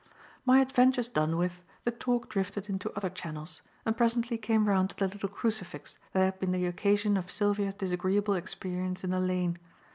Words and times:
My 0.47 0.61
adventures 0.61 1.07
done 1.07 1.37
with, 1.37 1.61
the 1.83 1.91
talk 1.91 2.27
drifted 2.27 2.67
into 2.69 2.91
other 2.95 3.11
channels 3.11 3.61
and 3.85 3.95
presently 3.95 4.35
came 4.35 4.67
round 4.67 4.89
to 4.89 4.97
the 4.97 5.07
little 5.07 5.29
crucifix 5.29 5.99
that 6.13 6.25
had 6.25 6.39
been 6.39 6.51
the 6.53 6.65
occasion 6.65 7.17
of 7.17 7.29
Sylvia's 7.29 7.75
disagreeable 7.75 8.33
experience 8.33 9.03
in 9.03 9.11
the 9.11 9.19
lane. 9.19 9.59